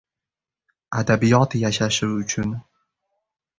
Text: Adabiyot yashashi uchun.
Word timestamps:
Adabiyot 1.01 1.51
yashashi 1.63 2.05
uchun. 2.19 2.49